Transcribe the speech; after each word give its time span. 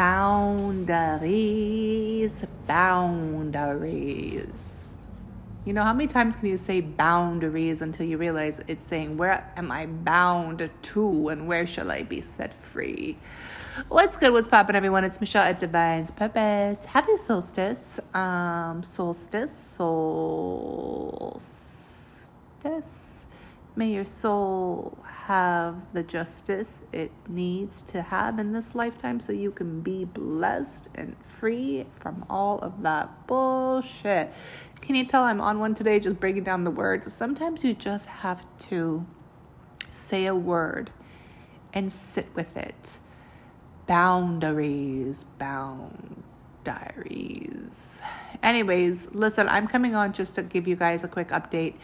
Boundaries, 0.00 1.20
boundaries. 2.66 4.08
You 5.66 5.74
know, 5.74 5.82
how 5.82 5.92
many 5.92 6.06
times 6.06 6.36
can 6.36 6.48
you 6.48 6.56
say 6.56 6.80
boundaries 6.80 7.82
until 7.82 8.06
you 8.06 8.16
realize 8.16 8.62
it's 8.66 8.82
saying, 8.82 9.18
Where 9.18 9.52
am 9.58 9.70
I 9.70 9.84
bound 9.84 10.70
to 10.80 11.28
and 11.28 11.46
where 11.46 11.66
shall 11.66 11.90
I 11.90 12.02
be 12.02 12.22
set 12.22 12.54
free? 12.54 13.18
What's 13.90 14.16
good? 14.16 14.32
What's 14.32 14.48
poppin', 14.48 14.74
everyone? 14.74 15.04
It's 15.04 15.20
Michelle 15.20 15.42
at 15.44 15.60
Divine's 15.60 16.10
Purpose. 16.10 16.86
Happy 16.86 17.18
solstice. 17.18 18.00
Um, 18.14 18.82
solstice, 18.82 19.52
solstice. 19.52 20.30
May 23.80 23.92
your 23.94 24.04
soul 24.04 24.98
have 25.04 25.74
the 25.94 26.02
justice 26.02 26.80
it 26.92 27.12
needs 27.26 27.80
to 27.84 28.02
have 28.02 28.38
in 28.38 28.52
this 28.52 28.74
lifetime 28.74 29.20
so 29.20 29.32
you 29.32 29.50
can 29.50 29.80
be 29.80 30.04
blessed 30.04 30.90
and 30.94 31.16
free 31.24 31.86
from 31.94 32.26
all 32.28 32.58
of 32.58 32.82
that 32.82 33.26
bullshit. 33.26 34.34
Can 34.82 34.96
you 34.96 35.06
tell 35.06 35.24
I'm 35.24 35.40
on 35.40 35.60
one 35.60 35.72
today 35.72 35.98
just 35.98 36.20
breaking 36.20 36.44
down 36.44 36.64
the 36.64 36.70
words? 36.70 37.10
Sometimes 37.10 37.64
you 37.64 37.72
just 37.72 38.04
have 38.04 38.44
to 38.68 39.06
say 39.88 40.26
a 40.26 40.34
word 40.34 40.90
and 41.72 41.90
sit 41.90 42.26
with 42.34 42.54
it. 42.58 42.98
Boundaries, 43.86 45.24
bound 45.38 46.22
diaries. 46.64 48.02
Anyways, 48.42 49.08
listen, 49.12 49.48
I'm 49.48 49.66
coming 49.66 49.94
on 49.94 50.12
just 50.12 50.34
to 50.34 50.42
give 50.42 50.68
you 50.68 50.76
guys 50.76 51.02
a 51.02 51.08
quick 51.08 51.28
update 51.28 51.76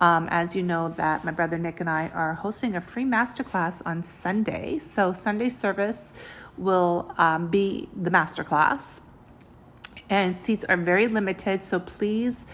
um, 0.00 0.28
as 0.30 0.54
you 0.54 0.62
know, 0.62 0.90
that 0.96 1.24
my 1.24 1.30
brother 1.30 1.58
Nick 1.58 1.80
and 1.80 1.88
I 1.88 2.08
are 2.08 2.34
hosting 2.34 2.76
a 2.76 2.80
free 2.80 3.04
masterclass 3.04 3.80
on 3.86 4.02
Sunday. 4.02 4.78
So 4.78 5.12
Sunday 5.12 5.48
service 5.48 6.12
will 6.58 7.12
um, 7.18 7.48
be 7.48 7.88
the 7.94 8.10
masterclass, 8.10 9.00
and 10.10 10.34
seats 10.34 10.64
are 10.64 10.76
very 10.76 11.08
limited. 11.08 11.64
So 11.64 11.80
please 11.80 12.46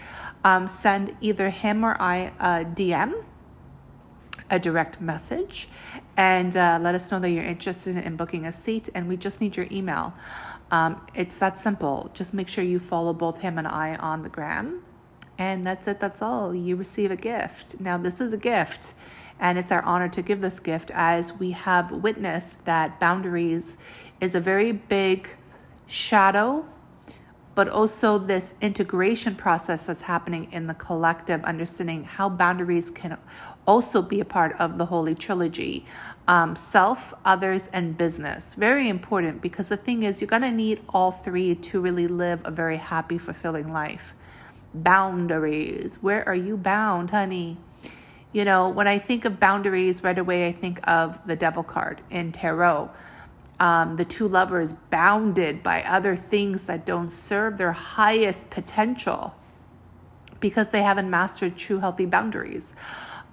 um, 0.43 0.67
send 0.67 1.15
either 1.21 1.49
him 1.49 1.83
or 1.83 1.95
I 1.99 2.31
a 2.39 2.65
DM, 2.65 3.23
a 4.49 4.59
direct 4.59 5.01
message, 5.01 5.67
and 6.15 6.55
uh, 6.55 6.79
let 6.81 6.95
us 6.95 7.11
know 7.11 7.19
that 7.19 7.29
you're 7.29 7.43
interested 7.43 7.97
in 7.97 8.15
booking 8.15 8.45
a 8.45 8.53
seat. 8.53 8.89
And 8.95 9.07
we 9.07 9.17
just 9.17 9.41
need 9.41 9.57
your 9.57 9.67
email. 9.71 10.13
Um, 10.71 11.05
it's 11.13 11.37
that 11.37 11.59
simple. 11.59 12.09
Just 12.13 12.33
make 12.33 12.47
sure 12.47 12.63
you 12.63 12.79
follow 12.79 13.13
both 13.13 13.41
him 13.41 13.57
and 13.57 13.67
I 13.67 13.95
on 13.95 14.23
the 14.23 14.29
gram 14.29 14.81
and 15.37 15.65
that's 15.65 15.87
it, 15.87 15.99
that's 15.99 16.21
all. 16.21 16.53
You 16.53 16.75
receive 16.75 17.11
a 17.11 17.15
gift. 17.15 17.79
Now, 17.79 17.97
this 17.97 18.21
is 18.21 18.33
a 18.33 18.37
gift, 18.37 18.93
and 19.39 19.57
it's 19.57 19.71
our 19.71 19.81
honor 19.83 20.09
to 20.09 20.21
give 20.21 20.41
this 20.41 20.59
gift 20.59 20.91
as 20.93 21.33
we 21.33 21.51
have 21.51 21.91
witnessed 21.91 22.63
that 22.65 22.99
boundaries 22.99 23.77
is 24.21 24.35
a 24.35 24.39
very 24.39 24.71
big 24.71 25.35
shadow, 25.87 26.65
but 27.55 27.69
also 27.69 28.17
this 28.17 28.55
integration 28.61 29.35
process 29.35 29.85
that's 29.85 30.01
happening 30.01 30.51
in 30.51 30.67
the 30.67 30.73
collective, 30.73 31.43
understanding 31.43 32.03
how 32.03 32.29
boundaries 32.29 32.89
can 32.89 33.17
also 33.67 34.01
be 34.01 34.19
a 34.19 34.25
part 34.25 34.55
of 34.59 34.77
the 34.77 34.85
Holy 34.85 35.13
Trilogy 35.13 35.85
um, 36.27 36.55
self, 36.55 37.13
others, 37.25 37.69
and 37.73 37.97
business. 37.97 38.53
Very 38.55 38.89
important 38.89 39.41
because 39.41 39.69
the 39.69 39.77
thing 39.77 40.03
is, 40.03 40.21
you're 40.21 40.27
going 40.27 40.41
to 40.41 40.51
need 40.51 40.81
all 40.89 41.11
three 41.11 41.53
to 41.55 41.81
really 41.81 42.07
live 42.07 42.41
a 42.43 42.51
very 42.51 42.77
happy, 42.77 43.17
fulfilling 43.17 43.71
life 43.71 44.13
boundaries. 44.73 45.97
Where 46.01 46.27
are 46.27 46.35
you 46.35 46.57
bound, 46.57 47.11
honey? 47.11 47.57
You 48.31 48.45
know, 48.45 48.69
when 48.69 48.87
I 48.87 48.97
think 48.97 49.25
of 49.25 49.39
boundaries, 49.39 50.03
right 50.03 50.17
away 50.17 50.47
I 50.47 50.51
think 50.51 50.79
of 50.89 51.25
the 51.27 51.35
devil 51.35 51.63
card 51.63 52.01
in 52.09 52.31
tarot. 52.31 52.89
Um, 53.59 53.95
the 53.95 54.05
two 54.05 54.27
lovers 54.27 54.73
bounded 54.89 55.61
by 55.61 55.83
other 55.83 56.15
things 56.15 56.63
that 56.63 56.85
don't 56.85 57.11
serve 57.11 57.57
their 57.57 57.71
highest 57.71 58.49
potential 58.49 59.35
because 60.39 60.71
they 60.71 60.81
haven't 60.81 61.09
mastered 61.09 61.55
true 61.55 61.79
healthy 61.79 62.05
boundaries. 62.05 62.73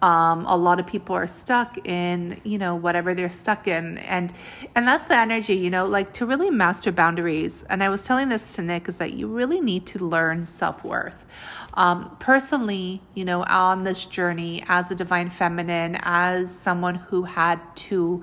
Um, 0.03 0.47
a 0.47 0.57
lot 0.57 0.81
of 0.81 0.87
people 0.87 1.15
are 1.15 1.27
stuck 1.27 1.87
in 1.87 2.41
you 2.43 2.57
know 2.57 2.75
whatever 2.75 3.15
they're 3.15 3.29
stuck 3.29 3.69
in. 3.69 3.99
And 3.99 4.33
and 4.75 4.89
that's 4.89 5.05
the 5.05 5.17
energy 5.17 5.55
you 5.55 5.71
know 5.71 5.85
like 5.85 6.13
to 6.15 6.27
really 6.27 6.51
master 6.51 6.91
boundaries. 6.93 7.65
And 7.69 7.83
i 7.83 7.89
was 7.89 8.05
telling 8.05 8.29
this 8.29 8.53
to 8.55 8.63
nick 8.63 8.89
is 8.89 8.97
that 8.97 9.13
you 9.13 9.27
really 9.29 9.61
need 9.61 9.87
to 9.87 9.99
learn 9.99 10.47
self-worth. 10.47 11.27
Um, 11.75 12.17
personally 12.19 13.03
you 13.15 13.25
know 13.25 13.43
on 13.45 13.85
this 13.85 14.05
journey 14.07 14.65
as 14.69 14.91
a 14.91 14.95
divine 14.95 15.31
feminine 15.31 15.97
as 16.01 16.55
someone 16.55 16.97
who 16.97 17.25
had 17.25 17.61
to 17.77 18.23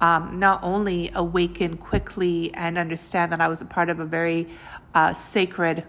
um, 0.00 0.38
not 0.38 0.60
only 0.62 1.10
awaken 1.14 1.76
quickly 1.76 2.52
and 2.54 2.76
understand 2.78 3.32
that 3.32 3.40
i 3.40 3.48
was 3.48 3.60
a 3.60 3.64
part 3.64 3.88
of 3.88 4.00
a 4.00 4.04
very 4.04 4.48
uh, 4.94 5.12
sacred 5.12 5.84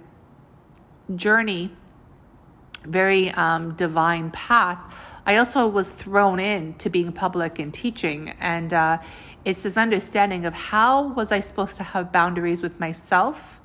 journey 1.15 1.71
very 2.85 3.29
um, 3.31 3.73
divine 3.75 4.31
path 4.31 4.79
I 5.29 5.37
also 5.37 5.67
was 5.67 5.91
thrown 5.91 6.39
in 6.39 6.73
to 6.79 6.89
being 6.89 7.11
public 7.11 7.59
and 7.59 7.71
teaching, 7.71 8.33
and 8.39 8.73
uh, 8.73 8.97
it's 9.45 9.61
this 9.61 9.77
understanding 9.77 10.43
of 10.43 10.55
how 10.55 11.09
was 11.13 11.31
I 11.31 11.39
supposed 11.39 11.77
to 11.77 11.83
have 11.83 12.11
boundaries 12.11 12.63
with 12.63 12.79
myself, 12.79 13.61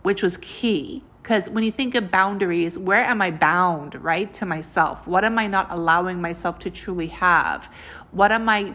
which 0.00 0.22
was 0.22 0.38
key. 0.38 1.04
Because 1.22 1.50
when 1.50 1.64
you 1.64 1.70
think 1.70 1.94
of 1.96 2.10
boundaries, 2.10 2.78
where 2.78 3.04
am 3.04 3.20
I 3.20 3.30
bound, 3.30 4.02
right, 4.02 4.32
to 4.32 4.46
myself? 4.46 5.06
What 5.06 5.22
am 5.22 5.38
I 5.38 5.48
not 5.48 5.70
allowing 5.70 6.18
myself 6.18 6.58
to 6.60 6.70
truly 6.70 7.08
have? 7.08 7.66
What 8.10 8.32
am 8.32 8.48
I 8.48 8.74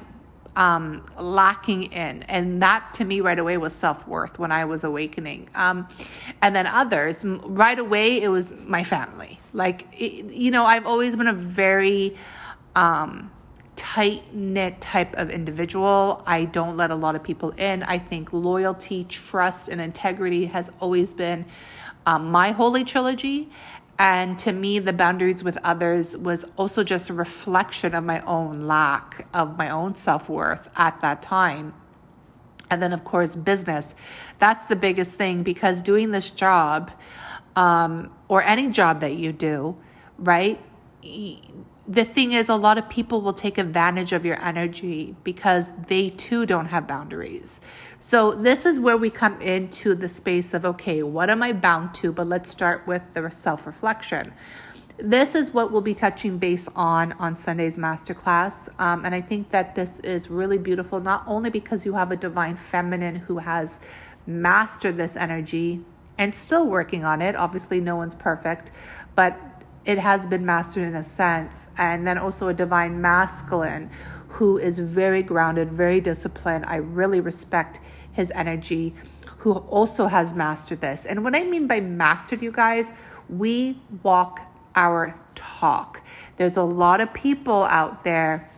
um, 0.55 1.05
lacking 1.19 1.91
in. 1.91 2.23
And 2.23 2.61
that 2.61 2.93
to 2.93 3.03
me 3.03 3.19
right 3.19 3.37
away 3.37 3.57
was 3.57 3.75
self 3.75 4.07
worth 4.07 4.39
when 4.39 4.53
I 4.53 4.63
was 4.63 4.85
awakening. 4.85 5.49
Um, 5.53 5.89
and 6.41 6.55
then 6.55 6.65
others, 6.65 7.25
right 7.25 7.77
away, 7.77 8.21
it 8.21 8.29
was 8.29 8.53
my 8.65 8.83
family. 8.83 9.39
Like, 9.55 9.87
it, 9.93 10.33
you 10.33 10.51
know, 10.51 10.65
I've 10.65 10.85
always 10.85 11.15
been 11.15 11.27
a 11.27 11.33
very 11.33 12.15
um, 12.75 13.31
tight 13.77 14.33
knit 14.33 14.81
type 14.81 15.13
of 15.15 15.29
individual. 15.29 16.21
I 16.25 16.45
don't 16.45 16.75
let 16.75 16.91
a 16.91 16.95
lot 16.95 17.15
of 17.15 17.23
people 17.23 17.51
in. 17.51 17.81
I 17.83 17.97
think 17.97 18.33
loyalty, 18.33 19.05
trust, 19.05 19.69
and 19.69 19.79
integrity 19.79 20.45
has 20.47 20.69
always 20.81 21.13
been 21.13 21.45
um, 22.05 22.31
my 22.31 22.51
holy 22.51 22.83
trilogy. 22.83 23.49
And 23.97 24.37
to 24.39 24.51
me, 24.51 24.79
the 24.79 24.91
boundaries 24.91 25.41
with 25.41 25.57
others 25.63 26.17
was 26.17 26.43
also 26.57 26.83
just 26.83 27.09
a 27.09 27.13
reflection 27.13 27.95
of 27.95 28.03
my 28.03 28.19
own 28.21 28.63
lack 28.63 29.25
of 29.33 29.57
my 29.57 29.69
own 29.69 29.95
self 29.95 30.27
worth 30.27 30.69
at 30.75 30.99
that 30.99 31.21
time. 31.21 31.73
And 32.69 32.81
then, 32.81 32.91
of 32.91 33.05
course, 33.05 33.35
business. 33.35 33.95
That's 34.39 34.65
the 34.65 34.75
biggest 34.75 35.11
thing 35.11 35.43
because 35.43 35.81
doing 35.81 36.11
this 36.11 36.29
job 36.29 36.91
um, 37.55 38.11
or 38.27 38.43
any 38.43 38.69
job 38.69 38.99
that 39.01 39.15
you 39.15 39.31
do, 39.31 39.77
right? 40.17 40.61
the 41.87 42.03
thing 42.03 42.31
is, 42.31 42.49
a 42.49 42.55
lot 42.55 42.77
of 42.77 42.89
people 42.89 43.21
will 43.21 43.33
take 43.33 43.57
advantage 43.57 44.11
of 44.11 44.25
your 44.25 44.41
energy 44.41 45.15
because 45.23 45.69
they 45.87 46.09
too 46.09 46.45
don't 46.45 46.67
have 46.67 46.87
boundaries. 46.87 47.59
So, 47.99 48.31
this 48.31 48.65
is 48.65 48.79
where 48.79 48.97
we 48.97 49.09
come 49.11 49.39
into 49.39 49.93
the 49.93 50.09
space 50.09 50.53
of 50.53 50.65
okay, 50.65 51.03
what 51.03 51.29
am 51.29 51.43
I 51.43 51.53
bound 51.53 51.93
to? 51.95 52.11
But 52.11 52.27
let's 52.27 52.49
start 52.49 52.87
with 52.87 53.03
the 53.13 53.29
self 53.29 53.67
reflection. 53.67 54.33
This 54.97 55.35
is 55.35 55.51
what 55.51 55.71
we'll 55.71 55.81
be 55.81 55.93
touching 55.93 56.37
base 56.37 56.67
on 56.75 57.11
on 57.13 57.35
Sunday's 57.35 57.77
masterclass. 57.77 58.67
Um, 58.79 59.05
and 59.05 59.13
I 59.13 59.21
think 59.21 59.51
that 59.51 59.75
this 59.75 59.99
is 59.99 60.29
really 60.29 60.57
beautiful, 60.57 60.99
not 60.99 61.23
only 61.27 61.51
because 61.51 61.85
you 61.85 61.93
have 61.93 62.11
a 62.11 62.15
divine 62.15 62.55
feminine 62.55 63.17
who 63.17 63.37
has 63.37 63.77
mastered 64.25 64.97
this 64.97 65.15
energy 65.15 65.83
and 66.17 66.33
still 66.33 66.67
working 66.67 67.03
on 67.03 67.21
it. 67.21 67.35
Obviously, 67.35 67.79
no 67.79 67.95
one's 67.95 68.15
perfect, 68.15 68.71
but 69.15 69.39
it 69.85 69.99
has 69.99 70.25
been 70.25 70.45
mastered 70.45 70.83
in 70.83 70.95
a 70.95 71.03
sense. 71.03 71.67
And 71.77 72.05
then 72.07 72.17
also 72.17 72.47
a 72.47 72.53
divine 72.53 73.01
masculine 73.01 73.89
who 74.29 74.57
is 74.57 74.79
very 74.79 75.23
grounded, 75.23 75.71
very 75.71 76.01
disciplined. 76.01 76.65
I 76.67 76.77
really 76.77 77.19
respect 77.19 77.79
his 78.11 78.31
energy, 78.35 78.93
who 79.37 79.53
also 79.53 80.07
has 80.07 80.33
mastered 80.33 80.81
this. 80.81 81.05
And 81.05 81.23
what 81.23 81.35
I 81.35 81.43
mean 81.43 81.67
by 81.67 81.79
mastered, 81.79 82.41
you 82.41 82.51
guys, 82.51 82.91
we 83.29 83.79
walk 84.03 84.41
our 84.75 85.15
talk. 85.35 86.01
There's 86.37 86.57
a 86.57 86.63
lot 86.63 86.99
of 86.99 87.13
people 87.13 87.63
out 87.65 88.03
there 88.03 88.49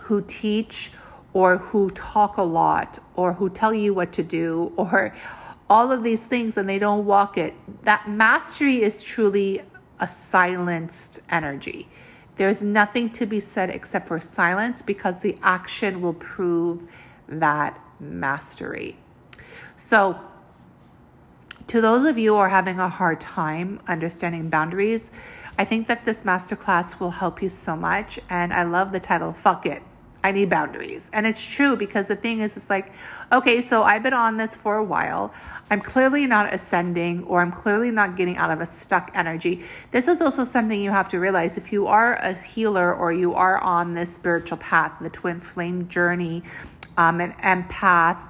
who 0.00 0.22
teach 0.22 0.90
or 1.32 1.58
who 1.58 1.90
talk 1.90 2.36
a 2.36 2.42
lot 2.42 2.98
or 3.14 3.34
who 3.34 3.48
tell 3.48 3.72
you 3.72 3.94
what 3.94 4.12
to 4.12 4.22
do 4.22 4.72
or 4.76 5.14
all 5.70 5.92
of 5.92 6.02
these 6.02 6.24
things 6.24 6.56
and 6.56 6.68
they 6.68 6.80
don't 6.80 7.06
walk 7.06 7.38
it. 7.38 7.54
That 7.84 8.10
mastery 8.10 8.82
is 8.82 9.02
truly 9.02 9.62
a 10.00 10.08
silenced 10.08 11.20
energy. 11.30 11.88
There's 12.36 12.60
nothing 12.60 13.10
to 13.10 13.24
be 13.24 13.38
said 13.38 13.70
except 13.70 14.08
for 14.08 14.18
silence 14.18 14.82
because 14.82 15.20
the 15.20 15.38
action 15.42 16.02
will 16.02 16.14
prove 16.14 16.82
that 17.28 17.78
mastery. 18.00 18.96
So, 19.76 20.18
to 21.68 21.80
those 21.80 22.04
of 22.04 22.18
you 22.18 22.32
who 22.32 22.38
are 22.38 22.48
having 22.48 22.80
a 22.80 22.88
hard 22.88 23.20
time 23.20 23.80
understanding 23.86 24.48
boundaries, 24.50 25.10
I 25.56 25.64
think 25.64 25.86
that 25.86 26.04
this 26.04 26.22
masterclass 26.22 26.98
will 26.98 27.12
help 27.12 27.42
you 27.42 27.48
so 27.48 27.76
much. 27.76 28.18
And 28.28 28.52
I 28.52 28.64
love 28.64 28.90
the 28.90 28.98
title, 28.98 29.32
Fuck 29.32 29.66
It. 29.66 29.82
I 30.22 30.32
need 30.32 30.50
boundaries. 30.50 31.08
And 31.12 31.26
it's 31.26 31.44
true 31.44 31.76
because 31.76 32.08
the 32.08 32.16
thing 32.16 32.40
is, 32.40 32.56
it's 32.56 32.68
like, 32.68 32.92
okay, 33.32 33.62
so 33.62 33.82
I've 33.82 34.02
been 34.02 34.12
on 34.12 34.36
this 34.36 34.54
for 34.54 34.76
a 34.76 34.84
while. 34.84 35.32
I'm 35.70 35.80
clearly 35.80 36.26
not 36.26 36.52
ascending 36.52 37.24
or 37.24 37.40
I'm 37.40 37.52
clearly 37.52 37.90
not 37.90 38.16
getting 38.16 38.36
out 38.36 38.50
of 38.50 38.60
a 38.60 38.66
stuck 38.66 39.10
energy. 39.14 39.62
This 39.92 40.08
is 40.08 40.20
also 40.20 40.44
something 40.44 40.80
you 40.80 40.90
have 40.90 41.08
to 41.10 41.20
realize 41.20 41.56
if 41.56 41.72
you 41.72 41.86
are 41.86 42.16
a 42.16 42.34
healer 42.34 42.94
or 42.94 43.12
you 43.12 43.34
are 43.34 43.58
on 43.58 43.94
this 43.94 44.14
spiritual 44.14 44.58
path, 44.58 44.92
the 45.00 45.10
twin 45.10 45.40
flame 45.40 45.88
journey, 45.88 46.42
um, 46.98 47.20
an 47.20 47.32
empath, 47.42 48.20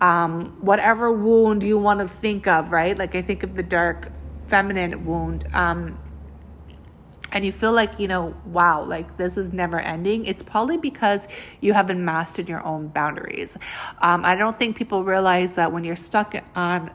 um, 0.00 0.56
whatever 0.60 1.12
wound 1.12 1.62
you 1.62 1.78
want 1.78 2.00
to 2.00 2.08
think 2.08 2.46
of, 2.46 2.70
right? 2.70 2.98
Like 2.98 3.14
I 3.14 3.22
think 3.22 3.42
of 3.42 3.54
the 3.54 3.62
dark 3.62 4.10
feminine 4.46 5.06
wound. 5.06 5.46
Um, 5.54 5.98
and 7.32 7.44
you 7.44 7.52
feel 7.52 7.72
like, 7.72 7.98
you 7.98 8.08
know, 8.08 8.34
wow, 8.46 8.82
like 8.82 9.16
this 9.16 9.36
is 9.36 9.52
never 9.52 9.78
ending, 9.78 10.26
it's 10.26 10.42
probably 10.42 10.76
because 10.76 11.28
you 11.60 11.72
haven't 11.72 12.04
mastered 12.04 12.48
your 12.48 12.64
own 12.64 12.88
boundaries. 12.88 13.56
Um, 14.02 14.24
I 14.24 14.34
don't 14.34 14.58
think 14.58 14.76
people 14.76 15.04
realize 15.04 15.54
that 15.54 15.72
when 15.72 15.84
you're 15.84 15.96
stuck 15.96 16.34
on 16.54 16.90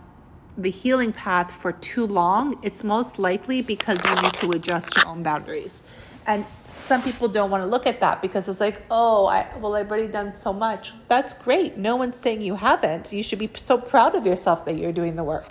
the 0.58 0.72
healing 0.72 1.12
path 1.12 1.52
for 1.52 1.72
too 1.72 2.06
long, 2.06 2.60
it's 2.64 2.84
most 2.84 3.20
likely 3.20 3.62
because 3.62 4.00
you 4.06 4.22
need 4.22 4.34
to 4.34 4.52
adjust 4.52 4.96
your 4.96 5.08
own 5.08 5.22
boundaries. 5.22 5.84
And 6.28 6.46
some 6.78 7.02
people 7.02 7.28
don't 7.28 7.50
want 7.50 7.62
to 7.62 7.68
look 7.68 7.88
at 7.88 8.00
that 8.02 8.22
because 8.22 8.48
it's 8.48 8.60
like, 8.60 8.82
oh, 8.92 9.26
I, 9.26 9.48
well, 9.60 9.76
I've 9.76 9.90
already 9.90 10.08
done 10.08 10.36
so 10.36 10.54
much. 10.54 10.94
That's 11.08 11.34
great. 11.34 11.78
No 11.78 11.96
one's 11.96 12.18
saying 12.18 12.42
you 12.42 12.56
haven't. 12.56 13.12
You 13.12 13.24
should 13.24 13.40
be 13.40 13.50
so 13.56 13.78
proud 13.78 14.16
of 14.16 14.26
yourself 14.26 14.66
that 14.66 14.78
you're 14.78 14.92
doing 14.92 15.16
the 15.16 15.24
work. 15.24 15.48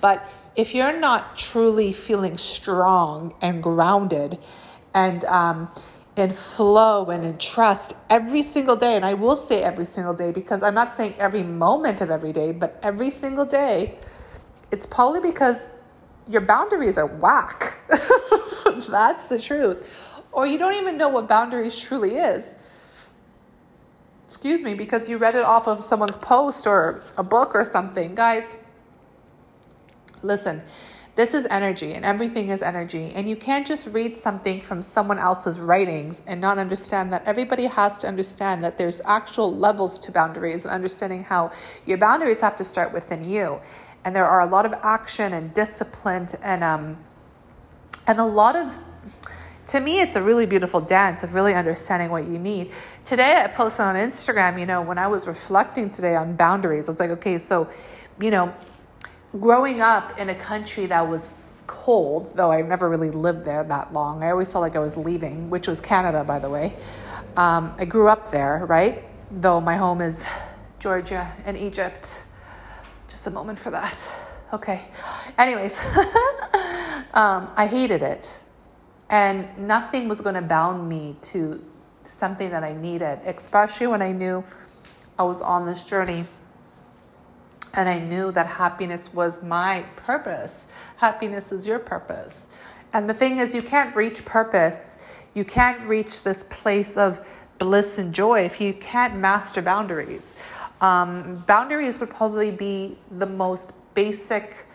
But 0.00 0.26
if 0.56 0.74
you're 0.74 0.98
not 0.98 1.36
truly 1.36 1.92
feeling 1.92 2.38
strong 2.38 3.34
and 3.42 3.62
grounded 3.62 4.38
and 4.94 5.24
um, 5.26 5.70
in 6.16 6.30
flow 6.30 7.10
and 7.10 7.24
in 7.24 7.36
trust 7.36 7.92
every 8.08 8.42
single 8.42 8.74
day, 8.74 8.96
and 8.96 9.04
I 9.04 9.14
will 9.14 9.36
say 9.36 9.62
every 9.62 9.84
single 9.84 10.14
day 10.14 10.32
because 10.32 10.62
I'm 10.62 10.74
not 10.74 10.96
saying 10.96 11.14
every 11.18 11.42
moment 11.42 12.00
of 12.00 12.10
every 12.10 12.32
day, 12.32 12.52
but 12.52 12.80
every 12.82 13.10
single 13.10 13.44
day, 13.44 13.98
it's 14.72 14.86
probably 14.86 15.20
because 15.20 15.68
your 16.28 16.40
boundaries 16.40 16.96
are 16.96 17.06
whack. 17.06 17.74
That's 18.88 19.26
the 19.26 19.38
truth. 19.38 19.94
Or 20.32 20.46
you 20.46 20.58
don't 20.58 20.74
even 20.74 20.96
know 20.96 21.08
what 21.08 21.28
boundaries 21.28 21.78
truly 21.78 22.16
is. 22.16 22.50
Excuse 24.24 24.62
me, 24.62 24.74
because 24.74 25.08
you 25.08 25.18
read 25.18 25.36
it 25.36 25.44
off 25.44 25.68
of 25.68 25.84
someone's 25.84 26.16
post 26.16 26.66
or 26.66 27.02
a 27.16 27.22
book 27.22 27.54
or 27.54 27.64
something. 27.64 28.14
Guys, 28.14 28.56
Listen, 30.26 30.62
this 31.16 31.32
is 31.32 31.46
energy 31.48 31.94
and 31.94 32.04
everything 32.04 32.50
is 32.50 32.60
energy. 32.60 33.10
And 33.14 33.26
you 33.26 33.36
can't 33.36 33.66
just 33.66 33.86
read 33.86 34.16
something 34.18 34.60
from 34.60 34.82
someone 34.82 35.18
else's 35.18 35.58
writings 35.58 36.20
and 36.26 36.40
not 36.40 36.58
understand 36.58 37.10
that 37.12 37.22
everybody 37.24 37.64
has 37.64 37.96
to 37.98 38.08
understand 38.08 38.62
that 38.62 38.76
there's 38.76 39.00
actual 39.06 39.56
levels 39.56 39.98
to 40.00 40.12
boundaries 40.12 40.64
and 40.64 40.74
understanding 40.74 41.24
how 41.24 41.52
your 41.86 41.96
boundaries 41.96 42.42
have 42.42 42.56
to 42.58 42.64
start 42.64 42.92
within 42.92 43.26
you. 43.26 43.60
And 44.04 44.14
there 44.14 44.26
are 44.26 44.40
a 44.40 44.46
lot 44.46 44.66
of 44.66 44.74
action 44.82 45.32
and 45.32 45.54
discipline 45.54 46.28
and 46.42 46.62
um 46.62 46.98
and 48.06 48.20
a 48.20 48.24
lot 48.24 48.54
of 48.54 48.78
to 49.68 49.80
me 49.80 50.00
it's 50.00 50.16
a 50.16 50.22
really 50.22 50.46
beautiful 50.46 50.80
dance 50.80 51.22
of 51.22 51.34
really 51.34 51.54
understanding 51.54 52.10
what 52.10 52.26
you 52.26 52.38
need. 52.38 52.70
Today 53.04 53.42
I 53.42 53.48
posted 53.48 53.80
on 53.80 53.96
Instagram, 53.96 54.60
you 54.60 54.66
know, 54.66 54.82
when 54.82 54.98
I 54.98 55.08
was 55.08 55.26
reflecting 55.26 55.88
today 55.88 56.14
on 56.14 56.36
boundaries, 56.36 56.88
I 56.88 56.92
was 56.92 57.00
like, 57.00 57.10
okay, 57.10 57.38
so 57.38 57.70
you 58.20 58.30
know, 58.30 58.54
growing 59.40 59.80
up 59.80 60.18
in 60.18 60.28
a 60.28 60.34
country 60.34 60.86
that 60.86 61.08
was 61.08 61.30
cold, 61.66 62.36
though 62.36 62.50
I 62.50 62.62
never 62.62 62.88
really 62.88 63.10
lived 63.10 63.44
there 63.44 63.64
that 63.64 63.92
long, 63.92 64.22
I 64.22 64.30
always 64.30 64.50
felt 64.52 64.62
like 64.62 64.76
I 64.76 64.80
was 64.80 64.96
leaving, 64.96 65.50
which 65.50 65.66
was 65.68 65.80
Canada, 65.80 66.24
by 66.24 66.38
the 66.38 66.48
way. 66.48 66.76
Um, 67.36 67.74
I 67.78 67.84
grew 67.84 68.08
up 68.08 68.30
there, 68.30 68.64
right? 68.66 69.04
Though 69.30 69.60
my 69.60 69.76
home 69.76 70.00
is 70.00 70.26
Georgia 70.78 71.32
and 71.44 71.56
Egypt. 71.56 72.22
Just 73.08 73.26
a 73.26 73.30
moment 73.30 73.58
for 73.58 73.70
that. 73.70 74.14
Okay. 74.52 74.82
Anyways, 75.36 75.78
um, 77.14 77.50
I 77.56 77.66
hated 77.68 78.02
it. 78.02 78.38
And 79.10 79.56
nothing 79.58 80.08
was 80.08 80.20
going 80.20 80.34
to 80.34 80.42
bound 80.42 80.88
me 80.88 81.16
to 81.22 81.62
something 82.04 82.50
that 82.50 82.64
I 82.64 82.74
needed, 82.74 83.20
especially 83.24 83.86
when 83.86 84.02
I 84.02 84.12
knew 84.12 84.44
I 85.18 85.24
was 85.24 85.40
on 85.40 85.66
this 85.66 85.82
journey 85.84 86.24
and 87.76 87.88
I 87.88 87.98
knew 87.98 88.32
that 88.32 88.46
happiness 88.46 89.12
was 89.12 89.42
my 89.42 89.84
purpose. 89.96 90.66
Happiness 90.96 91.52
is 91.52 91.66
your 91.66 91.78
purpose. 91.78 92.48
And 92.92 93.08
the 93.08 93.14
thing 93.14 93.38
is, 93.38 93.54
you 93.54 93.62
can't 93.62 93.94
reach 93.94 94.24
purpose. 94.24 94.98
You 95.34 95.44
can't 95.44 95.86
reach 95.86 96.22
this 96.22 96.44
place 96.44 96.96
of 96.96 97.26
bliss 97.58 97.98
and 97.98 98.14
joy 98.14 98.40
if 98.40 98.60
you 98.60 98.72
can't 98.72 99.16
master 99.16 99.60
boundaries. 99.60 100.34
Um, 100.80 101.44
boundaries 101.46 102.00
would 102.00 102.10
probably 102.10 102.50
be 102.50 102.98
the 103.10 103.26
most 103.26 103.70
basic 103.94 104.66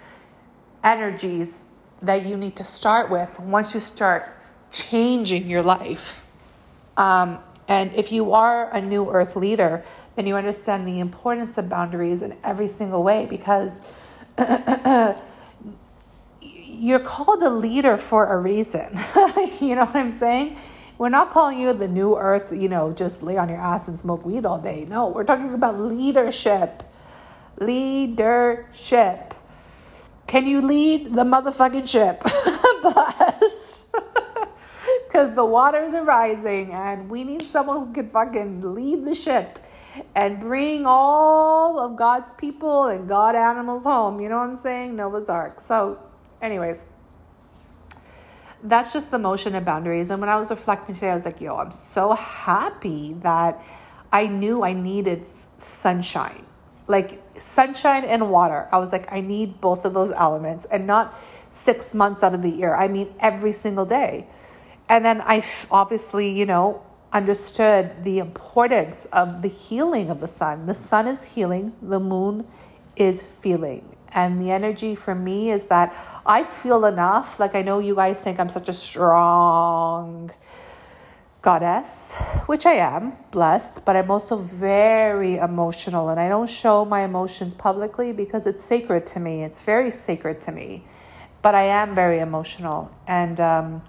energies 0.83 1.61
that 2.01 2.25
you 2.25 2.37
need 2.37 2.55
to 2.55 2.63
start 2.63 3.09
with 3.09 3.39
once 3.39 3.73
you 3.73 3.79
start 3.79 4.29
changing 4.71 5.49
your 5.49 5.61
life. 5.61 6.25
Um, 6.97 7.39
and 7.71 7.93
if 7.93 8.11
you 8.11 8.33
are 8.33 8.69
a 8.75 8.81
new 8.81 9.09
earth 9.09 9.37
leader, 9.37 9.81
then 10.15 10.27
you 10.27 10.35
understand 10.35 10.85
the 10.85 10.99
importance 10.99 11.57
of 11.57 11.69
boundaries 11.69 12.21
in 12.21 12.35
every 12.43 12.67
single 12.67 13.01
way 13.01 13.25
because 13.25 13.81
you're 16.41 16.99
called 16.99 17.41
a 17.41 17.49
leader 17.49 17.95
for 17.95 18.33
a 18.33 18.37
reason. 18.41 18.89
you 19.61 19.75
know 19.75 19.85
what 19.85 19.95
I'm 19.95 20.09
saying? 20.09 20.57
We're 20.97 21.07
not 21.07 21.31
calling 21.31 21.59
you 21.59 21.71
the 21.71 21.87
new 21.87 22.17
earth, 22.17 22.51
you 22.51 22.67
know, 22.67 22.91
just 22.91 23.23
lay 23.23 23.37
on 23.37 23.47
your 23.47 23.59
ass 23.59 23.87
and 23.87 23.97
smoke 23.97 24.25
weed 24.25 24.45
all 24.45 24.59
day. 24.59 24.85
No, 24.89 25.07
we're 25.07 25.23
talking 25.23 25.53
about 25.53 25.79
leadership. 25.79 26.83
Leadership. 27.57 29.33
Can 30.27 30.45
you 30.45 30.59
lead 30.59 31.13
the 31.13 31.23
motherfucking 31.23 31.87
ship? 31.87 32.21
Bless 32.81 33.60
because 35.11 35.35
the 35.35 35.43
waters 35.43 35.93
are 35.93 36.05
rising 36.05 36.71
and 36.71 37.09
we 37.09 37.25
need 37.25 37.41
someone 37.41 37.85
who 37.85 37.93
can 37.93 38.09
fucking 38.09 38.73
lead 38.73 39.03
the 39.05 39.13
ship 39.13 39.59
and 40.15 40.39
bring 40.39 40.85
all 40.85 41.77
of 41.79 41.97
God's 41.97 42.31
people 42.31 42.85
and 42.85 43.09
God 43.09 43.35
animals 43.35 43.83
home. 43.83 44.21
You 44.21 44.29
know 44.29 44.37
what 44.37 44.47
I'm 44.47 44.55
saying? 44.55 44.95
Noah's 44.95 45.27
Ark. 45.27 45.59
So, 45.59 45.99
anyways, 46.41 46.85
that's 48.63 48.93
just 48.93 49.11
the 49.11 49.19
motion 49.19 49.53
of 49.53 49.65
boundaries. 49.65 50.11
And 50.11 50.21
when 50.21 50.29
I 50.29 50.37
was 50.37 50.49
reflecting 50.49 50.95
today, 50.95 51.09
I 51.09 51.15
was 51.15 51.25
like, 51.25 51.41
yo, 51.41 51.57
I'm 51.57 51.71
so 51.71 52.13
happy 52.13 53.11
that 53.15 53.61
I 54.13 54.27
knew 54.27 54.63
I 54.63 54.71
needed 54.71 55.25
sunshine. 55.59 56.45
Like 56.87 57.21
sunshine 57.37 58.05
and 58.05 58.31
water. 58.31 58.69
I 58.71 58.77
was 58.77 58.93
like, 58.93 59.11
I 59.11 59.19
need 59.19 59.59
both 59.59 59.83
of 59.83 59.93
those 59.93 60.11
elements 60.11 60.63
and 60.63 60.87
not 60.87 61.17
six 61.49 61.93
months 61.93 62.23
out 62.23 62.33
of 62.33 62.41
the 62.41 62.49
year. 62.49 62.73
I 62.73 62.87
mean, 62.87 63.13
every 63.19 63.51
single 63.51 63.85
day. 63.85 64.27
And 64.91 65.05
then 65.05 65.21
I 65.21 65.41
obviously, 65.71 66.29
you 66.37 66.45
know, 66.45 66.83
understood 67.13 68.03
the 68.03 68.19
importance 68.19 69.05
of 69.05 69.41
the 69.41 69.47
healing 69.47 70.09
of 70.09 70.19
the 70.19 70.27
sun. 70.27 70.65
The 70.65 70.73
sun 70.73 71.07
is 71.07 71.23
healing, 71.23 71.71
the 71.81 72.01
moon 72.01 72.45
is 72.97 73.23
feeling. 73.23 73.95
And 74.09 74.41
the 74.41 74.51
energy 74.51 74.95
for 74.95 75.15
me 75.15 75.49
is 75.49 75.67
that 75.67 75.95
I 76.25 76.43
feel 76.43 76.83
enough. 76.83 77.39
Like 77.39 77.55
I 77.55 77.61
know 77.61 77.79
you 77.79 77.95
guys 77.95 78.19
think 78.19 78.37
I'm 78.37 78.49
such 78.49 78.67
a 78.67 78.73
strong 78.73 80.29
goddess, 81.41 82.13
which 82.47 82.65
I 82.65 82.73
am, 82.73 83.13
blessed, 83.31 83.85
but 83.85 83.95
I'm 83.95 84.11
also 84.11 84.35
very 84.35 85.37
emotional 85.37 86.09
and 86.09 86.19
I 86.19 86.27
don't 86.27 86.49
show 86.49 86.83
my 86.83 87.03
emotions 87.03 87.53
publicly 87.53 88.11
because 88.11 88.45
it's 88.45 88.61
sacred 88.61 89.05
to 89.07 89.21
me. 89.21 89.45
It's 89.45 89.63
very 89.63 89.89
sacred 89.89 90.41
to 90.41 90.51
me. 90.51 90.83
But 91.41 91.55
I 91.55 91.63
am 91.63 91.95
very 91.95 92.19
emotional. 92.19 92.91
And 93.07 93.39
um, 93.39 93.81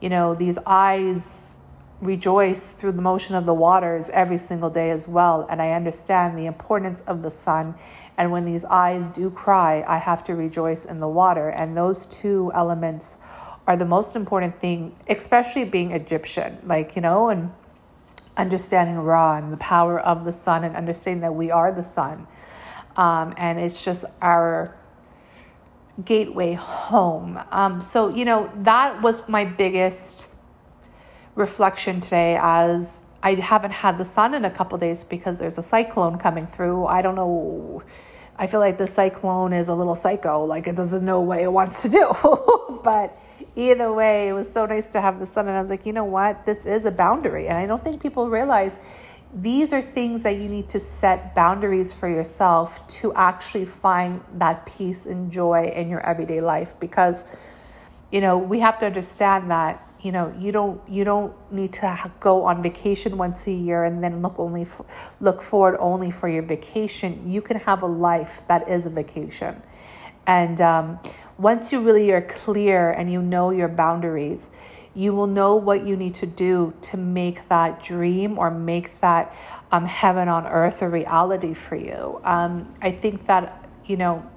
you 0.00 0.08
know, 0.08 0.34
these 0.34 0.58
eyes 0.66 1.54
rejoice 2.00 2.72
through 2.72 2.92
the 2.92 3.02
motion 3.02 3.34
of 3.34 3.46
the 3.46 3.54
waters 3.54 4.10
every 4.10 4.36
single 4.38 4.68
day 4.68 4.90
as 4.90 5.08
well. 5.08 5.46
And 5.48 5.62
I 5.62 5.72
understand 5.72 6.38
the 6.38 6.46
importance 6.46 7.00
of 7.02 7.22
the 7.22 7.30
sun. 7.30 7.74
And 8.18 8.30
when 8.30 8.44
these 8.44 8.64
eyes 8.66 9.08
do 9.08 9.30
cry, 9.30 9.84
I 9.86 9.98
have 9.98 10.22
to 10.24 10.34
rejoice 10.34 10.84
in 10.84 11.00
the 11.00 11.08
water. 11.08 11.48
And 11.48 11.76
those 11.76 12.06
two 12.06 12.50
elements 12.54 13.18
are 13.66 13.76
the 13.76 13.86
most 13.86 14.14
important 14.14 14.60
thing, 14.60 14.94
especially 15.08 15.64
being 15.64 15.90
Egyptian, 15.92 16.58
like, 16.64 16.94
you 16.96 17.02
know, 17.02 17.30
and 17.30 17.50
understanding 18.36 18.98
Ra 18.98 19.38
and 19.38 19.52
the 19.52 19.56
power 19.56 19.98
of 19.98 20.24
the 20.24 20.32
sun 20.32 20.62
and 20.64 20.76
understanding 20.76 21.22
that 21.22 21.34
we 21.34 21.50
are 21.50 21.72
the 21.72 21.82
sun. 21.82 22.26
Um, 22.96 23.34
and 23.36 23.58
it's 23.58 23.82
just 23.82 24.04
our 24.20 24.76
gateway 26.04 26.54
home. 26.54 27.40
Um, 27.50 27.80
so, 27.80 28.08
you 28.08 28.24
know, 28.24 28.50
that 28.56 29.02
was 29.02 29.26
my 29.28 29.44
biggest 29.44 30.28
reflection 31.34 32.00
today 32.00 32.38
as 32.40 33.04
I 33.22 33.34
haven't 33.34 33.72
had 33.72 33.98
the 33.98 34.04
sun 34.04 34.34
in 34.34 34.44
a 34.44 34.50
couple 34.50 34.78
days 34.78 35.04
because 35.04 35.38
there's 35.38 35.58
a 35.58 35.62
cyclone 35.62 36.18
coming 36.18 36.46
through. 36.46 36.86
I 36.86 37.02
don't 37.02 37.14
know. 37.14 37.82
I 38.38 38.46
feel 38.46 38.60
like 38.60 38.78
the 38.78 38.86
cyclone 38.86 39.52
is 39.52 39.68
a 39.68 39.74
little 39.74 39.94
psycho, 39.94 40.44
like 40.44 40.66
it 40.66 40.76
doesn't 40.76 41.04
know 41.04 41.20
what 41.20 41.40
it 41.40 41.50
wants 41.50 41.82
to 41.82 41.88
do. 41.88 42.10
but 42.84 43.18
either 43.56 43.92
way, 43.92 44.28
it 44.28 44.32
was 44.32 44.52
so 44.52 44.66
nice 44.66 44.86
to 44.88 45.00
have 45.00 45.18
the 45.18 45.26
sun. 45.26 45.48
And 45.48 45.56
I 45.56 45.60
was 45.60 45.70
like, 45.70 45.86
you 45.86 45.92
know 45.94 46.04
what? 46.04 46.44
This 46.44 46.66
is 46.66 46.84
a 46.84 46.92
boundary. 46.92 47.48
And 47.48 47.56
I 47.56 47.66
don't 47.66 47.82
think 47.82 48.02
people 48.02 48.28
realize 48.28 48.78
these 49.36 49.74
are 49.74 49.82
things 49.82 50.22
that 50.22 50.36
you 50.36 50.48
need 50.48 50.66
to 50.70 50.80
set 50.80 51.34
boundaries 51.34 51.92
for 51.92 52.08
yourself 52.08 52.84
to 52.88 53.12
actually 53.12 53.66
find 53.66 54.22
that 54.32 54.64
peace 54.64 55.04
and 55.04 55.30
joy 55.30 55.70
in 55.74 55.90
your 55.90 56.00
everyday 56.08 56.40
life 56.40 56.74
because 56.80 57.36
you 58.10 58.22
know 58.22 58.38
we 58.38 58.60
have 58.60 58.78
to 58.78 58.86
understand 58.86 59.50
that 59.50 59.86
you 60.00 60.10
know 60.10 60.34
you 60.38 60.52
don't 60.52 60.80
you 60.88 61.04
don't 61.04 61.34
need 61.52 61.70
to 61.70 62.10
go 62.18 62.44
on 62.44 62.62
vacation 62.62 63.18
once 63.18 63.46
a 63.46 63.52
year 63.52 63.84
and 63.84 64.02
then 64.02 64.22
look 64.22 64.38
only 64.38 64.66
look 65.20 65.42
forward 65.42 65.76
only 65.80 66.10
for 66.10 66.28
your 66.30 66.42
vacation. 66.42 67.30
You 67.30 67.42
can 67.42 67.58
have 67.58 67.82
a 67.82 67.86
life 67.86 68.40
that 68.48 68.68
is 68.70 68.86
a 68.86 68.90
vacation. 68.90 69.60
And 70.26 70.60
um, 70.60 70.98
once 71.38 71.72
you 71.72 71.80
really 71.80 72.10
are 72.10 72.22
clear 72.22 72.90
and 72.90 73.12
you 73.12 73.20
know 73.20 73.50
your 73.50 73.68
boundaries 73.68 74.50
you 74.96 75.14
will 75.14 75.26
know 75.26 75.54
what 75.54 75.86
you 75.86 75.94
need 75.94 76.14
to 76.14 76.26
do 76.26 76.72
to 76.80 76.96
make 76.96 77.48
that 77.50 77.82
dream 77.82 78.38
or 78.38 78.50
make 78.50 78.98
that 79.00 79.36
um, 79.70 79.84
heaven 79.84 80.26
on 80.26 80.46
earth 80.46 80.80
a 80.80 80.88
reality 80.88 81.52
for 81.52 81.76
you. 81.76 82.18
Um, 82.24 82.74
I 82.80 82.92
think 82.92 83.26
that, 83.26 83.68
you 83.84 83.98
know, 83.98 84.28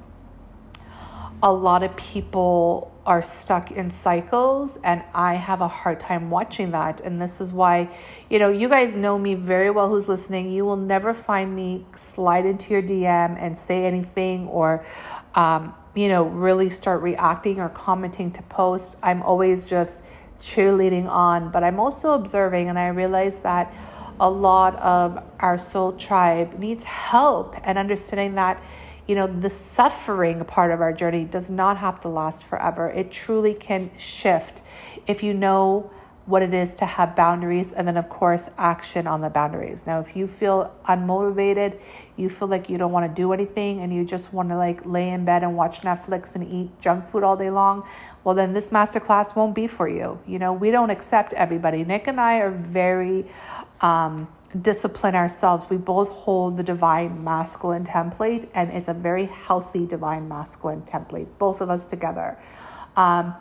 a 1.42 1.54
lot 1.54 1.82
of 1.82 1.96
people 1.96 2.94
are 3.06 3.24
stuck 3.24 3.72
in 3.72 3.90
cycles 3.90 4.78
and 4.84 5.02
I 5.14 5.36
have 5.36 5.62
a 5.62 5.68
hard 5.70 6.02
time 6.02 6.30
watching 6.30 6.72
that. 6.72 7.00
And 7.00 7.22
this 7.22 7.40
is 7.40 7.54
why, 7.54 7.90
you 8.30 8.38
know, 8.38 8.50
you 8.50 8.68
guys 8.68 8.96
know 8.96 9.18
me 9.18 9.36
very 9.36 9.72
well 9.72 9.88
who's 9.88 10.10
listening. 10.10 10.52
You 10.52 10.66
will 10.66 10.76
never 10.76 11.14
find 11.14 11.56
me 11.56 11.86
slide 11.96 12.46
into 12.46 12.74
your 12.74 12.84
DM 12.84 13.42
and 13.42 13.58
say 13.58 13.86
anything 13.86 14.48
or, 14.48 14.86
um, 15.36 15.74
you 15.96 16.10
know, 16.10 16.24
really 16.24 16.70
start 16.70 17.02
reacting 17.02 17.62
or 17.62 17.70
commenting 17.70 18.32
to 18.32 18.42
posts. 18.44 18.98
I'm 19.02 19.24
always 19.24 19.64
just 19.64 20.04
cheerleading 20.40 21.10
on, 21.10 21.52
but 21.52 21.64
I'm 21.64 21.80
also 21.80 22.14
observing 22.14 22.70
and 22.70 22.80
I 22.80 22.88
realize 22.88 23.40
that 23.40 23.74
a 24.20 24.30
lot 24.30 24.76
of 24.78 25.24
our 25.40 25.58
soul 25.58 25.94
tribe 25.94 26.60
needs 26.60 26.84
help 26.84 27.56
and 27.64 27.78
understanding 27.78 28.36
that 28.36 28.62
you 29.08 29.16
know 29.16 29.28
the 29.28 29.50
suffering 29.50 30.44
part 30.46 30.72
of 30.72 30.82
our 30.82 30.94
journey 30.94 31.24
does 31.24 31.50
not 31.50 31.78
have 31.78 32.00
to 32.02 32.10
last 32.10 32.44
forever. 32.44 32.90
It 32.90 33.12
truly 33.12 33.54
can 33.54 33.90
shift 33.98 34.62
if 35.08 35.24
you 35.24 35.34
know 35.34 35.90
what 36.30 36.44
it 36.44 36.54
is 36.54 36.76
to 36.76 36.86
have 36.86 37.16
boundaries 37.16 37.72
and 37.72 37.88
then 37.88 37.98
of 37.98 38.08
course 38.08 38.50
action 38.58 39.08
on 39.08 39.20
the 39.22 39.30
boundaries. 39.30 39.88
Now 39.88 40.00
if 40.00 40.16
you 40.16 40.28
feel 40.28 40.74
unmotivated 40.88 41.80
you 42.18 42.30
feel 42.30 42.48
like 42.48 42.70
you 42.70 42.78
don't 42.78 42.92
want 42.92 43.10
to 43.10 43.22
do 43.22 43.34
anything 43.34 43.80
and 43.82 43.92
you 43.94 44.06
just 44.06 44.32
want 44.32 44.50
to 44.50 44.58
like 44.58 44.86
lay 44.86 45.10
in 45.10 45.26
bed 45.26 45.44
and 45.44 45.56
watch 45.56 45.82
netflix 45.82 46.36
and 46.36 46.48
eat 46.52 46.70
junk 46.80 47.08
food 47.08 47.24
all 47.24 47.36
day 47.36 47.50
long 47.50 47.88
well 48.24 48.36
then 48.36 48.54
this 48.54 48.70
masterclass 48.70 49.36
won't 49.36 49.56
be 49.56 49.68
for 49.68 49.88
you. 49.88 50.20
You 50.28 50.40
know 50.40 50.54
we 50.54 50.70
don't 50.72 50.92
accept 50.92 51.34
everybody. 51.34 51.84
Nick 51.84 52.08
and 52.08 52.22
i 52.22 52.36
are 52.38 52.52
very 52.52 53.26
um, 53.82 54.28
discipline 54.62 55.16
ourselves. 55.16 55.70
We 55.70 55.78
both 55.78 56.10
hold 56.10 56.58
the 56.58 56.64
divine 56.64 57.24
masculine 57.24 57.86
template 57.86 58.48
and 58.54 58.72
it's 58.72 58.88
a 58.88 58.94
very 58.94 59.26
healthy 59.26 59.86
divine 59.86 60.28
masculine 60.28 60.82
template 60.84 61.28
both 61.38 61.62
of 61.62 61.70
us 61.70 61.86
together. 61.86 62.38
Um, 62.96 63.34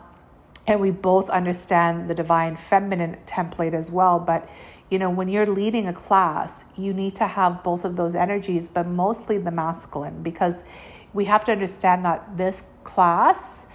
and 0.69 0.79
we 0.79 0.91
both 0.91 1.29
understand 1.31 2.07
the 2.07 2.13
divine 2.13 2.55
feminine 2.55 3.17
template 3.25 3.73
as 3.73 3.91
well 3.91 4.19
but 4.19 4.47
you 4.91 4.99
know 4.99 5.09
when 5.09 5.27
you're 5.27 5.47
leading 5.47 5.87
a 5.87 5.93
class 5.93 6.65
you 6.77 6.93
need 6.93 7.15
to 7.15 7.25
have 7.25 7.63
both 7.63 7.83
of 7.83 7.95
those 7.95 8.13
energies 8.13 8.67
but 8.67 8.85
mostly 8.85 9.37
the 9.39 9.51
masculine 9.51 10.21
because 10.21 10.63
we 11.11 11.25
have 11.25 11.43
to 11.43 11.51
understand 11.51 12.05
that 12.05 12.37
this 12.37 12.63
class 12.83 13.65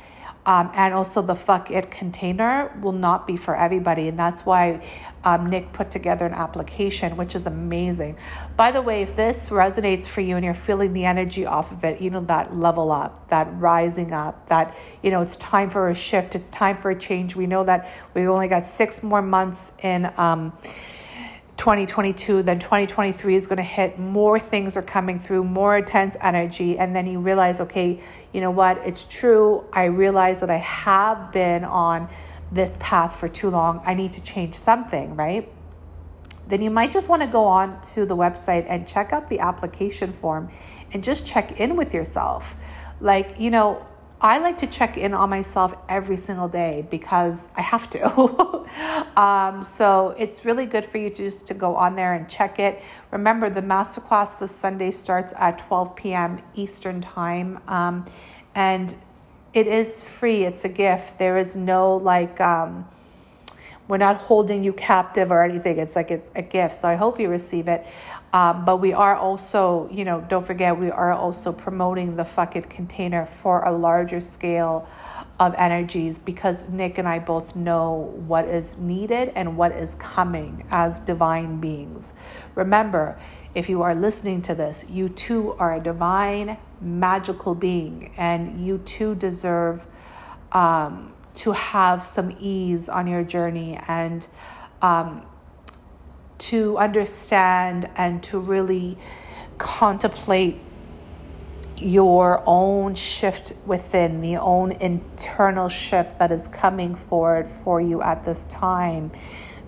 um, 0.46 0.70
and 0.74 0.92
also 0.92 1.22
the 1.22 1.34
fuck 1.34 1.70
it 1.70 1.90
container 1.90 2.70
will 2.82 2.92
not 2.92 3.26
be 3.26 3.36
for 3.36 3.56
everybody. 3.56 4.08
And 4.08 4.18
that's 4.18 4.44
why 4.44 4.86
um, 5.24 5.48
nick 5.48 5.72
put 5.72 5.90
together 5.90 6.26
an 6.26 6.34
application 6.34 7.16
which 7.16 7.34
is 7.34 7.46
amazing. 7.46 8.16
By 8.56 8.70
the 8.72 8.82
way 8.82 9.02
if 9.02 9.16
this 9.16 9.48
resonates 9.48 10.04
for 10.04 10.20
you 10.20 10.36
and 10.36 10.44
you're 10.44 10.54
feeling 10.54 10.92
the 10.92 11.06
energy 11.06 11.46
off 11.46 11.72
of 11.72 11.82
it 11.84 12.00
you 12.00 12.10
know 12.10 12.20
that 12.24 12.54
level 12.56 12.92
up 12.92 13.28
that 13.28 13.48
rising 13.54 14.12
up 14.12 14.48
that 14.48 14.76
you 15.02 15.10
know 15.10 15.22
it's 15.22 15.36
time 15.36 15.70
for 15.70 15.88
a 15.88 15.94
shift 15.94 16.34
it's 16.34 16.50
time 16.50 16.76
for 16.76 16.90
a 16.90 16.98
change. 16.98 17.34
We 17.34 17.46
know 17.46 17.64
that 17.64 17.90
we 18.14 18.26
only 18.26 18.48
got 18.48 18.64
six 18.64 19.02
more 19.02 19.22
months 19.22 19.72
in 19.82 20.12
um, 20.16 20.52
2022, 21.56 22.42
then 22.42 22.58
2023 22.58 23.36
is 23.36 23.46
going 23.46 23.56
to 23.56 23.62
hit. 23.62 23.98
More 23.98 24.38
things 24.38 24.76
are 24.76 24.82
coming 24.82 25.18
through, 25.20 25.44
more 25.44 25.78
intense 25.78 26.16
energy. 26.20 26.78
And 26.78 26.94
then 26.94 27.06
you 27.06 27.20
realize, 27.20 27.60
okay, 27.60 28.00
you 28.32 28.40
know 28.40 28.50
what? 28.50 28.78
It's 28.78 29.04
true. 29.04 29.64
I 29.72 29.84
realize 29.84 30.40
that 30.40 30.50
I 30.50 30.56
have 30.56 31.32
been 31.32 31.64
on 31.64 32.08
this 32.50 32.76
path 32.80 33.16
for 33.16 33.28
too 33.28 33.50
long. 33.50 33.82
I 33.84 33.94
need 33.94 34.12
to 34.12 34.22
change 34.22 34.54
something, 34.54 35.16
right? 35.16 35.48
Then 36.46 36.60
you 36.60 36.70
might 36.70 36.90
just 36.90 37.08
want 37.08 37.22
to 37.22 37.28
go 37.28 37.44
on 37.44 37.80
to 37.80 38.04
the 38.04 38.16
website 38.16 38.66
and 38.68 38.86
check 38.86 39.12
out 39.12 39.28
the 39.28 39.40
application 39.40 40.10
form 40.10 40.50
and 40.92 41.02
just 41.02 41.26
check 41.26 41.58
in 41.60 41.76
with 41.76 41.94
yourself. 41.94 42.54
Like, 43.00 43.38
you 43.38 43.50
know, 43.50 43.86
I 44.24 44.38
like 44.38 44.56
to 44.58 44.66
check 44.66 44.96
in 44.96 45.12
on 45.12 45.28
myself 45.28 45.76
every 45.86 46.16
single 46.16 46.48
day 46.48 46.86
because 46.90 47.50
I 47.58 47.60
have 47.60 47.90
to. 47.90 48.66
um, 49.20 49.62
so 49.62 50.14
it's 50.18 50.46
really 50.46 50.64
good 50.64 50.86
for 50.86 50.96
you 50.96 51.10
to 51.10 51.16
just 51.16 51.46
to 51.48 51.52
go 51.52 51.76
on 51.76 51.94
there 51.94 52.14
and 52.14 52.26
check 52.26 52.58
it. 52.58 52.82
Remember, 53.10 53.50
the 53.50 53.60
masterclass 53.60 54.38
this 54.38 54.56
Sunday 54.56 54.92
starts 54.92 55.34
at 55.36 55.58
12 55.58 55.94
p.m. 55.94 56.40
Eastern 56.54 57.02
time, 57.02 57.60
um, 57.68 58.06
and 58.54 58.96
it 59.52 59.66
is 59.66 60.02
free. 60.02 60.44
It's 60.44 60.64
a 60.64 60.70
gift. 60.70 61.18
There 61.18 61.36
is 61.36 61.54
no 61.54 61.94
like. 61.94 62.40
Um, 62.40 62.88
we're 63.86 63.98
not 63.98 64.16
holding 64.16 64.64
you 64.64 64.72
captive 64.72 65.30
or 65.30 65.42
anything. 65.42 65.78
It's 65.78 65.94
like 65.94 66.10
it's 66.10 66.30
a 66.34 66.42
gift. 66.42 66.76
So 66.76 66.88
I 66.88 66.94
hope 66.94 67.20
you 67.20 67.28
receive 67.28 67.68
it. 67.68 67.86
Um, 68.32 68.64
but 68.64 68.78
we 68.78 68.92
are 68.92 69.14
also, 69.14 69.88
you 69.92 70.04
know, 70.04 70.20
don't 70.22 70.46
forget, 70.46 70.78
we 70.78 70.90
are 70.90 71.12
also 71.12 71.52
promoting 71.52 72.16
the 72.16 72.24
Fuck 72.24 72.56
It 72.56 72.68
container 72.68 73.26
for 73.26 73.62
a 73.62 73.70
larger 73.70 74.20
scale 74.20 74.88
of 75.38 75.54
energies 75.56 76.18
because 76.18 76.68
Nick 76.68 76.98
and 76.98 77.08
I 77.08 77.18
both 77.18 77.54
know 77.54 78.12
what 78.26 78.46
is 78.46 78.78
needed 78.78 79.32
and 79.34 79.56
what 79.56 79.72
is 79.72 79.94
coming 79.94 80.66
as 80.70 81.00
divine 81.00 81.60
beings. 81.60 82.12
Remember, 82.54 83.18
if 83.54 83.68
you 83.68 83.82
are 83.82 83.94
listening 83.94 84.42
to 84.42 84.54
this, 84.54 84.84
you 84.88 85.08
too 85.08 85.52
are 85.58 85.74
a 85.74 85.80
divine, 85.80 86.56
magical 86.80 87.54
being, 87.54 88.12
and 88.16 88.64
you 88.64 88.78
too 88.78 89.14
deserve 89.14 89.86
um, 90.52 91.13
to 91.34 91.52
have 91.52 92.06
some 92.06 92.36
ease 92.38 92.88
on 92.88 93.06
your 93.06 93.24
journey 93.24 93.78
and 93.88 94.26
um, 94.82 95.22
to 96.38 96.76
understand 96.78 97.88
and 97.96 98.22
to 98.22 98.38
really 98.38 98.98
contemplate 99.58 100.58
your 101.76 102.42
own 102.46 102.94
shift 102.94 103.52
within, 103.66 104.20
the 104.20 104.36
own 104.36 104.72
internal 104.72 105.68
shift 105.68 106.18
that 106.18 106.30
is 106.30 106.48
coming 106.48 106.94
forward 106.94 107.48
for 107.48 107.80
you 107.80 108.00
at 108.00 108.24
this 108.24 108.44
time, 108.46 109.10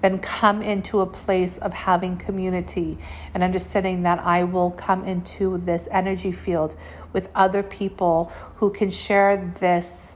then 0.02 0.18
come 0.18 0.62
into 0.62 1.00
a 1.00 1.06
place 1.06 1.58
of 1.58 1.72
having 1.72 2.16
community 2.16 2.98
and 3.34 3.42
understanding 3.42 4.02
that 4.02 4.20
I 4.20 4.44
will 4.44 4.70
come 4.70 5.04
into 5.04 5.58
this 5.58 5.88
energy 5.90 6.30
field 6.30 6.76
with 7.12 7.28
other 7.34 7.62
people 7.62 8.32
who 8.56 8.70
can 8.70 8.90
share 8.90 9.54
this 9.58 10.15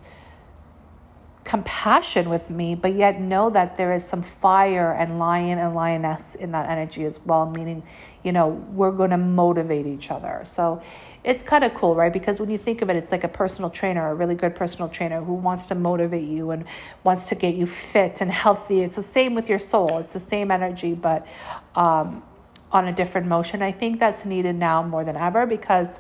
compassion 1.51 2.31
with 2.31 2.49
me, 2.49 2.77
but 2.77 2.95
yet 2.95 3.21
know 3.21 3.51
that 3.51 3.77
there 3.77 3.93
is 3.93 4.05
some 4.05 4.23
fire 4.23 4.93
and 4.93 5.19
lion 5.19 5.59
and 5.59 5.75
lioness 5.75 6.37
in 6.37 6.53
that 6.53 6.71
energy 6.71 7.05
as 7.05 7.19
well, 7.27 7.51
meaning, 7.51 7.83
you 8.23 8.31
know, 8.31 8.47
we're 8.47 8.93
going 8.93 9.11
to 9.11 9.19
motivate 9.19 9.85
each 9.85 10.13
other. 10.13 10.45
So 10.47 10.81
it's 11.25 11.43
kind 11.43 11.65
of 11.65 11.75
cool, 11.75 11.97
right? 11.97 12.13
Because 12.13 12.39
when 12.39 12.51
you 12.51 12.57
think 12.57 12.83
of 12.83 12.89
it, 12.89 12.95
it's 12.95 13.11
like 13.11 13.25
a 13.25 13.29
personal 13.29 13.69
trainer, 13.69 14.13
a 14.13 14.15
really 14.15 14.37
good 14.37 14.55
personal 14.55 14.89
trainer 14.89 15.21
who 15.25 15.35
wants 15.35 15.67
to 15.67 15.75
motivate 15.75 16.29
you 16.29 16.53
and 16.53 16.65
wants 17.03 17.29
to 17.31 17.35
get 17.35 17.57
you 17.57 17.67
fit 17.67 18.21
and 18.21 18.31
healthy. 18.31 18.83
It's 18.83 18.95
the 18.95 19.03
same 19.03 19.35
with 19.35 19.49
your 19.49 19.59
soul, 19.59 19.99
it's 19.99 20.13
the 20.13 20.21
same 20.21 20.53
energy, 20.53 20.95
but 20.95 21.27
um, 21.75 22.23
on 22.71 22.87
a 22.87 22.93
different 22.93 23.27
motion. 23.27 23.61
I 23.61 23.73
think 23.73 23.99
that's 23.99 24.25
needed 24.25 24.55
now 24.55 24.85
more 24.85 25.03
than 25.03 25.17
ever 25.17 25.47
because, 25.47 25.99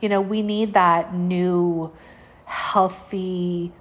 you 0.00 0.08
know, 0.08 0.20
we 0.20 0.42
need 0.42 0.74
that 0.74 1.12
new 1.12 1.92
healthy, 2.44 3.72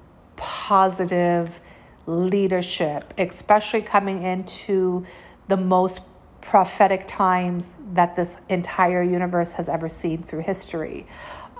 positive 0.68 1.62
leadership, 2.08 3.14
especially 3.18 3.82
coming 3.82 4.22
into 4.22 5.06
the 5.48 5.56
most 5.56 6.02
prophetic 6.42 7.08
times 7.08 7.78
that 7.94 8.18
this 8.18 8.42
entire 8.50 9.02
universe 9.02 9.54
has 9.54 9.70
ever 9.70 9.88
seen 9.88 10.22
through 10.22 10.42
history. 10.42 11.08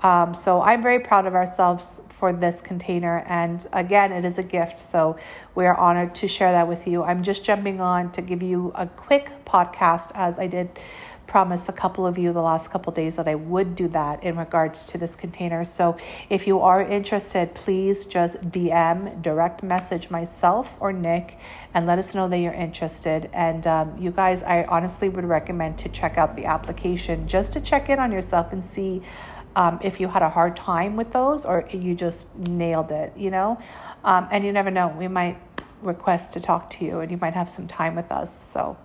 Um, 0.02 0.34
so 0.34 0.60
I'm 0.60 0.82
very 0.82 1.00
proud 1.00 1.24
of 1.24 1.34
ourselves 1.34 2.02
for 2.10 2.34
this 2.34 2.60
container. 2.60 3.20
And 3.26 3.66
again, 3.72 4.12
it 4.12 4.26
is 4.26 4.36
a 4.36 4.42
gift. 4.42 4.78
So 4.78 5.16
we 5.54 5.64
are 5.64 5.74
honored 5.74 6.14
to 6.16 6.28
share 6.28 6.52
that 6.52 6.68
with 6.68 6.86
you. 6.86 7.02
I'm 7.02 7.22
just 7.22 7.46
jumping 7.46 7.80
on 7.80 8.12
to 8.12 8.20
give 8.20 8.42
you 8.42 8.72
a 8.74 8.86
quick 8.86 9.32
podcast 9.46 10.10
as 10.14 10.38
I 10.38 10.48
did 10.48 10.68
promise 11.28 11.68
a 11.68 11.72
couple 11.72 12.06
of 12.06 12.18
you 12.18 12.32
the 12.32 12.42
last 12.42 12.70
couple 12.70 12.92
days 12.92 13.16
that 13.16 13.28
I 13.28 13.34
would 13.36 13.76
do 13.76 13.86
that 13.88 14.24
in 14.24 14.36
regards 14.36 14.84
to 14.86 14.98
this 14.98 15.14
container. 15.14 15.64
So 15.64 15.96
if 16.30 16.46
you 16.46 16.60
are 16.60 16.82
interested, 16.82 17.54
please 17.54 18.06
just 18.06 18.50
DM, 18.50 19.22
direct 19.22 19.62
message 19.62 20.10
myself 20.10 20.76
or 20.80 20.92
Nick, 20.92 21.38
and 21.74 21.86
let 21.86 21.98
us 21.98 22.14
know 22.14 22.28
that 22.28 22.38
you're 22.38 22.52
interested. 22.52 23.30
And 23.32 23.66
um, 23.66 23.96
you 23.98 24.10
guys, 24.10 24.42
I 24.42 24.64
honestly 24.64 25.08
would 25.08 25.26
recommend 25.26 25.78
to 25.80 25.88
check 25.90 26.18
out 26.18 26.34
the 26.34 26.46
application 26.46 27.28
just 27.28 27.52
to 27.52 27.60
check 27.60 27.90
in 27.90 27.98
on 27.98 28.10
yourself 28.10 28.52
and 28.52 28.64
see. 28.64 29.02
Um, 29.56 29.80
if 29.82 29.98
you 29.98 30.06
had 30.06 30.22
a 30.22 30.28
hard 30.28 30.54
time 30.56 30.94
with 30.94 31.12
those 31.12 31.44
or 31.44 31.66
you 31.72 31.96
just 31.96 32.26
nailed 32.36 32.92
it, 32.92 33.12
you 33.16 33.30
know? 33.32 33.60
Um, 34.04 34.28
and 34.30 34.44
you 34.44 34.52
never 34.52 34.70
know, 34.70 34.94
we 34.96 35.08
might 35.08 35.40
request 35.82 36.32
to 36.34 36.40
talk 36.40 36.70
to 36.70 36.84
you 36.84 37.00
and 37.00 37.10
you 37.10 37.16
might 37.16 37.34
have 37.34 37.50
some 37.50 37.66
time 37.66 37.96
with 37.96 38.12
us. 38.12 38.52
So, 38.52 38.76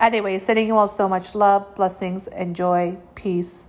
Anyway, 0.00 0.38
sending 0.38 0.68
you 0.68 0.76
all 0.76 0.88
so 0.88 1.08
much 1.08 1.34
love, 1.34 1.74
blessings, 1.74 2.28
and 2.28 2.54
joy, 2.54 2.96
peace. 3.16 3.66